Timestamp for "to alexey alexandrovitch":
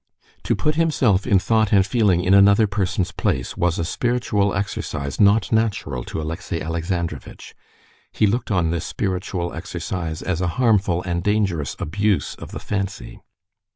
6.05-7.53